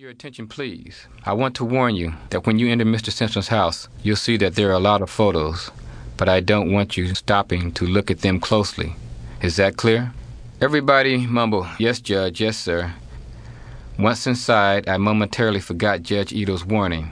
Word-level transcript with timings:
Your 0.00 0.08
attention, 0.08 0.46
please. 0.48 1.06
I 1.26 1.34
want 1.34 1.54
to 1.56 1.64
warn 1.66 1.94
you 1.94 2.14
that 2.30 2.46
when 2.46 2.58
you 2.58 2.70
enter 2.70 2.86
Mr. 2.86 3.12
Simpson's 3.12 3.48
house, 3.48 3.86
you'll 4.02 4.16
see 4.16 4.38
that 4.38 4.54
there 4.54 4.70
are 4.70 4.72
a 4.72 4.78
lot 4.78 5.02
of 5.02 5.10
photos, 5.10 5.70
but 6.16 6.26
I 6.26 6.40
don't 6.40 6.72
want 6.72 6.96
you 6.96 7.14
stopping 7.14 7.70
to 7.72 7.84
look 7.84 8.10
at 8.10 8.20
them 8.20 8.40
closely. 8.40 8.96
Is 9.42 9.56
that 9.56 9.76
clear? 9.76 10.14
Everybody 10.58 11.26
mumble, 11.26 11.68
Yes, 11.78 12.00
Judge, 12.00 12.40
yes, 12.40 12.56
sir. 12.56 12.94
Once 13.98 14.26
inside, 14.26 14.88
I 14.88 14.96
momentarily 14.96 15.60
forgot 15.60 16.02
Judge 16.02 16.32
Ito's 16.32 16.64
warning. 16.64 17.10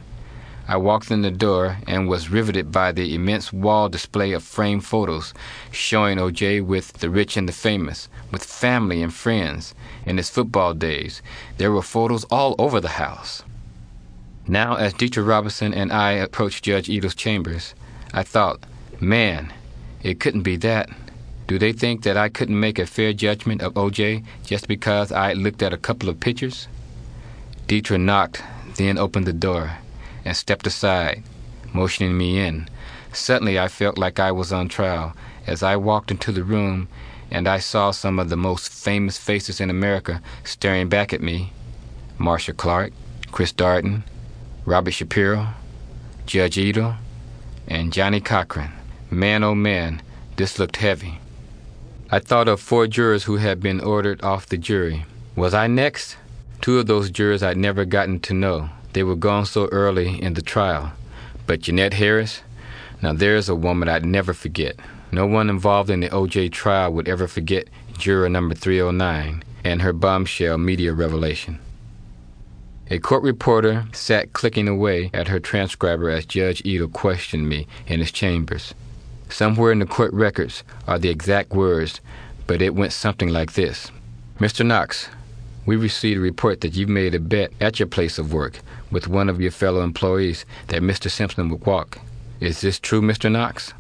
I 0.71 0.77
walked 0.77 1.11
in 1.11 1.23
the 1.23 1.31
door 1.31 1.79
and 1.87 2.09
was 2.09 2.29
riveted 2.29 2.71
by 2.71 2.93
the 2.93 3.15
immense 3.15 3.55
wall 3.55 3.89
display 3.89 4.33
of 4.33 4.45
framed 4.45 4.85
photos 4.85 5.33
showing 5.73 6.19
OJ 6.19 6.63
with 6.63 6.93
the 6.93 7.09
rich 7.09 7.39
and 7.39 7.49
the 7.49 7.55
famous, 7.55 8.11
with 8.31 8.45
family 8.45 9.03
and 9.03 9.13
friends, 9.13 9.75
in 10.05 10.19
his 10.19 10.29
football 10.29 10.75
days. 10.75 11.23
There 11.57 11.73
were 11.73 11.81
photos 11.81 12.25
all 12.25 12.55
over 12.59 12.83
the 12.83 13.01
house. 13.01 13.43
Now, 14.47 14.75
as 14.75 14.93
Dietrich 14.93 15.27
Robinson 15.27 15.73
and 15.73 15.91
I 15.91 16.13
approached 16.13 16.65
Judge 16.65 16.91
Ito's 16.91 17.15
chambers, 17.15 17.75
I 18.13 18.23
thought, 18.23 18.61
man, 19.01 19.51
it 20.03 20.21
couldn't 20.21 20.43
be 20.43 20.57
that. 20.57 20.91
Do 21.47 21.59
they 21.59 21.73
think 21.73 22.03
that 22.03 22.19
I 22.19 22.29
couldn't 22.29 22.61
make 22.61 22.79
a 22.79 22.85
fair 22.85 23.15
judgment 23.15 23.63
of 23.63 23.73
OJ 23.73 24.23
just 24.45 24.69
because 24.69 25.13
I 25.13 25.33
looked 25.33 25.63
at 25.63 25.73
a 25.73 25.79
couple 25.79 26.11
of 26.11 26.21
pictures? 26.21 26.69
Dietrich 27.67 28.03
knocked, 28.03 28.43
then 28.77 28.99
opened 28.99 29.27
the 29.27 29.33
door 29.33 29.79
and 30.29 30.37
stepped 30.37 30.67
aside, 30.67 31.23
motioning 31.73 32.19
me 32.19 32.39
in. 32.39 32.69
Suddenly, 33.15 33.59
I 33.59 33.69
felt 33.69 33.97
like 33.97 34.21
I 34.21 34.31
was 34.31 34.53
on 34.53 34.69
trial 34.69 35.15
as 35.47 35.63
I 35.63 35.77
walked 35.77 36.11
into 36.11 36.33
the 36.33 36.45
room 36.45 36.87
and 37.31 37.49
I 37.49 37.59
saw 37.59 37.93
some 37.93 38.19
of 38.19 38.29
the 38.29 38.37
most 38.37 38.69
famous 38.69 39.17
faces 39.17 39.59
in 39.59 39.71
America 39.71 40.21
staring 40.45 40.91
back 40.91 41.15
at 41.15 41.23
me 41.23 41.53
Marcia 42.19 42.53
Clark, 42.53 42.93
Chris 43.33 43.55
Darden, 43.55 44.03
Robert 44.67 44.91
Shapiro, 44.91 45.49
Judge 46.27 46.59
Ito, 46.59 46.97
and 47.67 47.91
Johnnie 47.91 48.21
Cochran. 48.21 48.73
Man, 49.11 49.43
oh 49.43 49.55
man, 49.55 50.03
this 50.37 50.59
looked 50.59 50.77
heavy. 50.77 51.21
I 52.11 52.19
thought 52.19 52.49
of 52.49 52.61
four 52.61 52.87
jurors 52.87 53.25
who 53.25 53.37
had 53.37 53.61
been 53.61 53.81
ordered 53.81 54.23
off 54.23 54.47
the 54.47 54.59
jury. 54.59 55.07
Was 55.37 55.55
I 55.55 55.69
next? 55.69 56.19
Two 56.61 56.79
of 56.79 56.87
those 56.87 57.09
jurors 57.09 57.43
I'd 57.43 57.57
never 57.57 57.87
gotten 57.87 58.21
to 58.21 58.35
know. 58.35 58.69
They 58.99 59.05
were 59.05 59.15
gone 59.15 59.47
so 59.47 59.67
early 59.67 60.21
in 60.21 60.35
the 60.35 60.43
trial. 60.43 60.91
But 61.47 61.61
Jeanette 61.61 61.95
Harris, 61.95 62.43
now 63.01 63.13
there's 63.13 63.49
a 63.49 63.55
woman 63.55 63.89
I'd 63.89 64.05
never 64.05 64.35
forget. 64.35 64.75
No 65.13 65.25
one 65.25 65.49
involved 65.49 65.89
in 65.89 66.01
the 66.01 66.09
OJ 66.09 66.51
trial 66.51 66.93
would 66.95 67.09
ever 67.09 67.29
forget 67.29 67.69
juror 67.97 68.29
number 68.29 68.57
309 68.57 69.45
and 69.63 69.83
her 69.83 69.93
bombshell 69.93 70.59
media 70.59 70.93
revelation. 70.93 71.61
A 72.91 72.99
court 72.99 73.23
reporter 73.23 73.87
sat 73.93 74.33
clicking 74.33 74.67
away 74.67 75.13
at 75.15 75.29
her 75.29 75.39
transcriber 75.39 76.11
as 76.11 76.27
Judge 76.27 76.61
Ito 76.65 76.89
questioned 76.89 77.49
me 77.49 77.69
in 77.87 78.01
his 78.01 78.11
chambers. 78.11 78.75
Somewhere 79.29 79.71
in 79.71 79.79
the 79.79 79.87
court 79.87 80.13
records 80.13 80.65
are 80.89 80.99
the 80.99 81.09
exact 81.09 81.53
words, 81.53 82.01
but 82.49 82.61
it 82.61 82.75
went 82.75 82.93
something 82.93 83.29
like 83.29 83.53
this 83.53 83.93
Mr. 84.41 84.67
Knox, 84.67 85.09
we 85.69 85.77
received 85.77 86.17
a 86.17 86.23
report 86.23 86.63
that 86.63 86.75
you've 86.75 86.89
made 86.89 87.15
a 87.15 87.21
bet 87.21 87.53
at 87.61 87.79
your 87.79 87.87
place 87.87 88.17
of 88.17 88.33
work 88.33 88.61
with 88.91 89.07
one 89.07 89.29
of 89.29 89.39
your 89.39 89.51
fellow 89.51 89.83
employees 89.83 90.47
that 90.69 90.81
Mr. 90.81 91.11
Simpson 91.11 91.51
would 91.51 91.67
walk. 91.67 91.99
Is 92.41 92.63
this 92.63 92.79
true, 92.79 93.03
Mr. 93.03 93.31
Knox? 93.31 93.75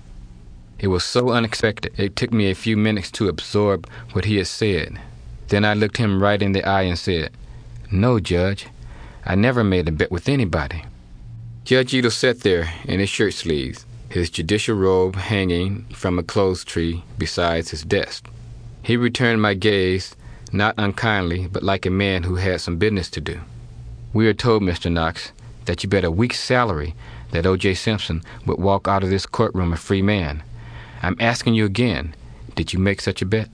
It 0.78 0.88
was 0.88 1.02
so 1.02 1.30
unexpected, 1.30 1.98
it 1.98 2.14
took 2.14 2.30
me 2.30 2.50
a 2.50 2.54
few 2.54 2.76
minutes 2.76 3.10
to 3.12 3.30
absorb 3.30 3.88
what 4.12 4.26
he 4.26 4.36
had 4.36 4.48
said. 4.48 5.00
Then 5.48 5.64
I 5.64 5.72
looked 5.72 5.96
him 5.96 6.22
right 6.22 6.42
in 6.42 6.52
the 6.52 6.62
eye 6.62 6.82
and 6.82 6.98
said, 6.98 7.30
No, 7.90 8.20
Judge, 8.20 8.66
I 9.24 9.34
never 9.34 9.64
made 9.64 9.88
a 9.88 9.92
bet 9.92 10.10
with 10.10 10.28
anybody. 10.28 10.84
Judge 11.64 11.94
Ito 11.94 12.10
sat 12.10 12.40
there 12.40 12.70
in 12.84 13.00
his 13.00 13.08
shirt 13.08 13.32
sleeves, 13.32 13.86
his 14.10 14.28
judicial 14.28 14.76
robe 14.76 15.16
hanging 15.16 15.86
from 15.94 16.18
a 16.18 16.22
clothes 16.22 16.64
tree 16.64 17.02
beside 17.16 17.66
his 17.66 17.82
desk. 17.82 18.28
He 18.82 18.98
returned 18.98 19.40
my 19.40 19.54
gaze 19.54 20.14
not 20.52 20.74
unkindly, 20.78 21.46
but 21.46 21.62
like 21.62 21.86
a 21.86 21.90
man 21.90 22.22
who 22.22 22.36
had 22.36 22.60
some 22.60 22.76
business 22.76 23.10
to 23.10 23.20
do. 23.20 23.40
We 24.12 24.26
are 24.26 24.34
told, 24.34 24.62
Mr. 24.62 24.90
Knox, 24.90 25.32
that 25.66 25.82
you 25.82 25.88
bet 25.88 26.04
a 26.04 26.10
week's 26.10 26.40
salary 26.40 26.94
that 27.32 27.46
O.J. 27.46 27.74
Simpson 27.74 28.22
would 28.46 28.58
walk 28.58 28.88
out 28.88 29.04
of 29.04 29.10
this 29.10 29.26
courtroom 29.26 29.72
a 29.72 29.76
free 29.76 30.02
man. 30.02 30.42
I'm 31.02 31.16
asking 31.20 31.54
you 31.54 31.64
again, 31.64 32.14
did 32.54 32.72
you 32.72 32.78
make 32.78 33.00
such 33.00 33.22
a 33.22 33.26
bet? 33.26 33.48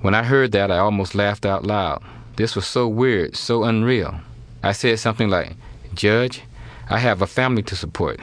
When 0.00 0.14
I 0.14 0.22
heard 0.24 0.52
that, 0.52 0.70
I 0.70 0.78
almost 0.78 1.14
laughed 1.14 1.46
out 1.46 1.64
loud. 1.64 2.02
This 2.36 2.54
was 2.54 2.66
so 2.66 2.86
weird, 2.88 3.36
so 3.36 3.64
unreal. 3.64 4.20
I 4.62 4.72
said 4.72 4.98
something 4.98 5.28
like, 5.28 5.54
Judge, 5.94 6.42
I 6.90 6.98
have 6.98 7.22
a 7.22 7.26
family 7.26 7.62
to 7.64 7.76
support. 7.76 8.20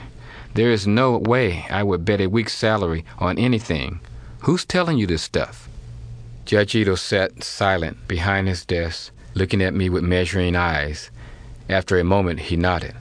There 0.53 0.71
is 0.71 0.87
no 0.87 1.17
way 1.17 1.65
I 1.69 1.83
would 1.83 2.05
bet 2.05 2.21
a 2.21 2.27
week's 2.27 2.55
salary 2.55 3.05
on 3.17 3.37
anything. 3.37 3.99
Who's 4.41 4.65
telling 4.65 4.97
you 4.97 5.07
this 5.07 5.21
stuff? 5.21 5.67
Judge 6.49 6.73
Ito 6.73 6.95
sat 6.95 7.43
silent 7.43 8.07
behind 8.07 8.47
his 8.47 8.65
desk, 8.65 9.11
looking 9.35 9.61
at 9.61 9.75
me 9.75 9.87
with 9.87 10.03
measuring 10.03 10.55
eyes. 10.55 11.11
After 11.69 11.99
a 11.99 12.03
moment, 12.03 12.39
he 12.39 12.57
nodded. 12.57 12.95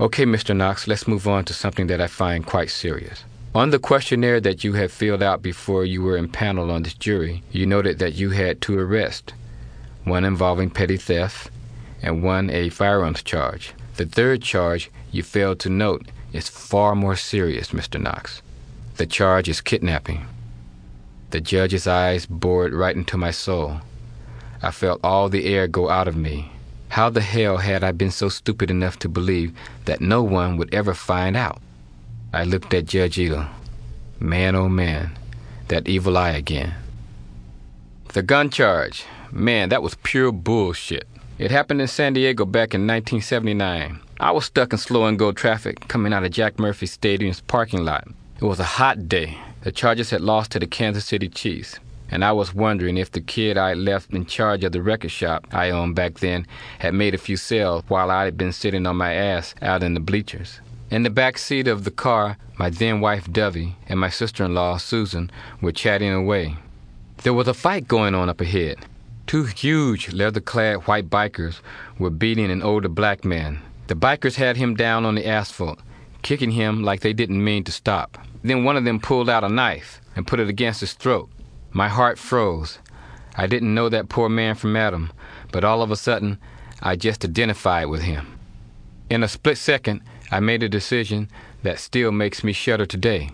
Okay, 0.00 0.24
Mr. 0.24 0.56
Knox, 0.56 0.88
let's 0.88 1.06
move 1.06 1.28
on 1.28 1.44
to 1.44 1.54
something 1.54 1.86
that 1.86 2.00
I 2.00 2.08
find 2.08 2.44
quite 2.44 2.68
serious. 2.68 3.22
On 3.54 3.70
the 3.70 3.78
questionnaire 3.78 4.40
that 4.40 4.64
you 4.64 4.72
had 4.72 4.90
filled 4.90 5.22
out 5.22 5.40
before 5.40 5.84
you 5.84 6.02
were 6.02 6.16
impaneled 6.16 6.68
on 6.68 6.82
this 6.82 6.94
jury, 6.94 7.44
you 7.52 7.64
noted 7.64 8.00
that 8.00 8.14
you 8.14 8.30
had 8.30 8.60
two 8.60 8.76
arrests 8.76 9.34
one 10.02 10.24
involving 10.24 10.68
petty 10.68 10.96
theft 10.96 11.48
and 12.02 12.24
one 12.24 12.50
a 12.50 12.70
firearms 12.70 13.22
charge. 13.22 13.72
The 13.98 14.06
third 14.06 14.42
charge 14.42 14.90
you 15.12 15.22
failed 15.22 15.60
to 15.60 15.70
note 15.70 16.06
is 16.32 16.48
far 16.48 16.96
more 16.96 17.14
serious, 17.14 17.70
Mr. 17.70 18.02
Knox. 18.02 18.42
The 18.96 19.06
charge 19.06 19.48
is 19.48 19.60
kidnapping. 19.60 20.26
The 21.30 21.40
judge's 21.40 21.86
eyes 21.86 22.26
bored 22.26 22.74
right 22.74 22.96
into 22.96 23.16
my 23.16 23.30
soul. 23.30 23.80
I 24.62 24.72
felt 24.72 25.00
all 25.04 25.28
the 25.28 25.46
air 25.46 25.68
go 25.68 25.88
out 25.88 26.08
of 26.08 26.16
me. 26.16 26.50
How 26.88 27.08
the 27.08 27.20
hell 27.20 27.58
had 27.58 27.84
I 27.84 27.92
been 27.92 28.10
so 28.10 28.28
stupid 28.28 28.68
enough 28.68 28.98
to 28.98 29.08
believe 29.08 29.52
that 29.84 30.00
no 30.00 30.24
one 30.24 30.56
would 30.56 30.74
ever 30.74 30.92
find 30.92 31.36
out? 31.36 31.62
I 32.32 32.42
looked 32.42 32.74
at 32.74 32.86
Judge 32.86 33.16
Ito. 33.16 33.46
Man, 34.18 34.56
oh 34.56 34.68
man, 34.68 35.16
that 35.68 35.86
evil 35.86 36.18
eye 36.18 36.30
again. 36.32 36.74
The 38.12 38.22
gun 38.22 38.50
charge. 38.50 39.04
Man, 39.30 39.68
that 39.68 39.84
was 39.84 39.94
pure 40.02 40.32
bullshit. 40.32 41.06
It 41.38 41.52
happened 41.52 41.80
in 41.80 41.86
San 41.86 42.12
Diego 42.12 42.44
back 42.44 42.74
in 42.74 42.88
1979. 42.88 44.00
I 44.18 44.30
was 44.32 44.46
stuck 44.46 44.72
in 44.72 44.78
slow 44.78 45.06
and 45.06 45.18
go 45.18 45.30
traffic 45.30 45.86
coming 45.86 46.12
out 46.12 46.24
of 46.24 46.32
Jack 46.32 46.58
Murphy 46.58 46.86
Stadium's 46.86 47.40
parking 47.40 47.84
lot. 47.84 48.08
It 48.40 48.46
was 48.46 48.58
a 48.58 48.64
hot 48.64 49.06
day. 49.06 49.36
The 49.64 49.70
Chargers 49.70 50.08
had 50.08 50.22
lost 50.22 50.52
to 50.52 50.58
the 50.58 50.66
Kansas 50.66 51.04
City 51.04 51.28
Chiefs, 51.28 51.78
and 52.10 52.24
I 52.24 52.32
was 52.32 52.54
wondering 52.54 52.96
if 52.96 53.12
the 53.12 53.20
kid 53.20 53.58
I 53.58 53.68
had 53.68 53.78
left 53.78 54.14
in 54.14 54.24
charge 54.24 54.64
of 54.64 54.72
the 54.72 54.80
record 54.80 55.10
shop 55.10 55.46
I 55.52 55.68
owned 55.68 55.94
back 55.94 56.20
then 56.20 56.46
had 56.78 56.94
made 56.94 57.14
a 57.14 57.18
few 57.18 57.36
sales 57.36 57.84
while 57.88 58.10
I 58.10 58.24
had 58.24 58.38
been 58.38 58.52
sitting 58.52 58.86
on 58.86 58.96
my 58.96 59.12
ass 59.12 59.54
out 59.60 59.82
in 59.82 59.92
the 59.92 60.00
bleachers. 60.00 60.58
In 60.90 61.02
the 61.02 61.10
back 61.10 61.36
seat 61.36 61.68
of 61.68 61.84
the 61.84 61.90
car, 61.90 62.38
my 62.58 62.70
then 62.70 63.02
wife 63.02 63.30
Dovey 63.30 63.76
and 63.90 64.00
my 64.00 64.08
sister 64.08 64.42
in 64.42 64.54
law 64.54 64.78
Susan 64.78 65.30
were 65.60 65.70
chatting 65.70 66.10
away. 66.10 66.56
There 67.18 67.34
was 67.34 67.46
a 67.46 67.52
fight 67.52 67.86
going 67.88 68.14
on 68.14 68.30
up 68.30 68.40
ahead. 68.40 68.78
Two 69.26 69.44
huge 69.44 70.14
leather 70.14 70.40
clad 70.40 70.86
white 70.86 71.10
bikers 71.10 71.60
were 71.98 72.08
beating 72.08 72.50
an 72.50 72.62
older 72.62 72.88
black 72.88 73.22
man. 73.22 73.60
The 73.88 73.94
bikers 73.94 74.36
had 74.36 74.56
him 74.56 74.76
down 74.76 75.04
on 75.04 75.16
the 75.16 75.26
asphalt, 75.26 75.80
kicking 76.22 76.50
him 76.50 76.82
like 76.82 77.00
they 77.00 77.12
didn't 77.12 77.42
mean 77.42 77.64
to 77.64 77.72
stop. 77.72 78.18
Then 78.42 78.64
one 78.64 78.76
of 78.76 78.84
them 78.84 79.00
pulled 79.00 79.28
out 79.28 79.44
a 79.44 79.48
knife 79.48 80.00
and 80.16 80.26
put 80.26 80.40
it 80.40 80.48
against 80.48 80.80
his 80.80 80.94
throat. 80.94 81.30
My 81.72 81.88
heart 81.88 82.18
froze. 82.18 82.78
I 83.36 83.46
didn't 83.46 83.74
know 83.74 83.88
that 83.88 84.08
poor 84.08 84.28
man 84.28 84.54
from 84.54 84.76
Adam, 84.76 85.12
but 85.52 85.64
all 85.64 85.82
of 85.82 85.90
a 85.90 85.96
sudden, 85.96 86.38
I 86.82 86.96
just 86.96 87.24
identified 87.24 87.88
with 87.88 88.02
him. 88.02 88.38
In 89.08 89.22
a 89.22 89.28
split 89.28 89.58
second, 89.58 90.02
I 90.30 90.40
made 90.40 90.62
a 90.62 90.68
decision 90.68 91.28
that 91.62 91.78
still 91.78 92.12
makes 92.12 92.42
me 92.42 92.52
shudder 92.52 92.86
today. 92.86 93.30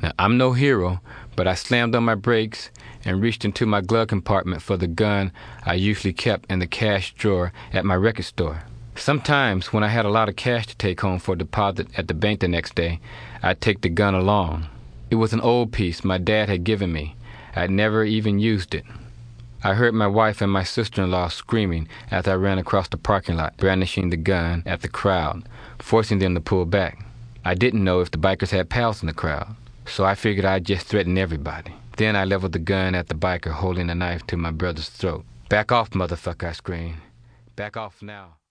Now, 0.00 0.12
I'm 0.18 0.36
no 0.36 0.52
hero, 0.52 1.00
but 1.36 1.46
I 1.46 1.54
slammed 1.54 1.94
on 1.94 2.04
my 2.04 2.14
brakes 2.14 2.70
and 3.04 3.22
reached 3.22 3.44
into 3.44 3.66
my 3.66 3.80
glove 3.80 4.08
compartment 4.08 4.62
for 4.62 4.76
the 4.76 4.86
gun 4.86 5.32
I 5.64 5.74
usually 5.74 6.12
kept 6.12 6.50
in 6.50 6.58
the 6.58 6.66
cash 6.66 7.14
drawer 7.14 7.52
at 7.72 7.84
my 7.84 7.94
record 7.94 8.24
store. 8.24 8.64
Sometimes, 8.94 9.72
when 9.72 9.82
I 9.82 9.88
had 9.88 10.04
a 10.04 10.10
lot 10.10 10.28
of 10.28 10.36
cash 10.36 10.66
to 10.66 10.76
take 10.76 11.00
home 11.00 11.18
for 11.18 11.34
deposit 11.34 11.88
at 11.96 12.08
the 12.08 12.14
bank 12.14 12.40
the 12.40 12.48
next 12.48 12.74
day, 12.74 13.00
I'd 13.42 13.60
take 13.60 13.80
the 13.80 13.88
gun 13.88 14.14
along. 14.14 14.66
It 15.10 15.16
was 15.16 15.32
an 15.32 15.40
old 15.40 15.72
piece 15.72 16.04
my 16.04 16.18
dad 16.18 16.48
had 16.48 16.64
given 16.64 16.92
me. 16.92 17.16
I'd 17.54 17.70
never 17.70 18.04
even 18.04 18.38
used 18.38 18.74
it. 18.74 18.84
I 19.64 19.74
heard 19.74 19.94
my 19.94 20.06
wife 20.06 20.40
and 20.40 20.50
my 20.50 20.64
sister 20.64 21.02
in 21.02 21.10
law 21.10 21.28
screaming 21.28 21.88
as 22.10 22.26
I 22.26 22.34
ran 22.34 22.58
across 22.58 22.88
the 22.88 22.96
parking 22.96 23.36
lot, 23.36 23.56
brandishing 23.56 24.10
the 24.10 24.16
gun 24.16 24.62
at 24.66 24.82
the 24.82 24.88
crowd, 24.88 25.44
forcing 25.78 26.18
them 26.18 26.34
to 26.34 26.40
pull 26.40 26.64
back. 26.64 27.04
I 27.44 27.54
didn't 27.54 27.84
know 27.84 28.00
if 28.00 28.10
the 28.10 28.18
bikers 28.18 28.50
had 28.50 28.70
pals 28.70 29.02
in 29.02 29.06
the 29.06 29.12
crowd, 29.12 29.54
so 29.86 30.04
I 30.04 30.14
figured 30.14 30.44
I'd 30.44 30.64
just 30.64 30.86
threaten 30.86 31.18
everybody. 31.18 31.74
Then 31.96 32.16
I 32.16 32.24
leveled 32.24 32.52
the 32.52 32.58
gun 32.58 32.94
at 32.94 33.08
the 33.08 33.14
biker 33.14 33.52
holding 33.52 33.90
a 33.90 33.94
knife 33.94 34.26
to 34.28 34.36
my 34.36 34.50
brother's 34.50 34.88
throat. 34.88 35.24
Back 35.48 35.70
off, 35.70 35.90
motherfucker, 35.90 36.48
I 36.48 36.52
screamed. 36.52 37.00
Back 37.54 37.76
off 37.76 38.02
now. 38.02 38.36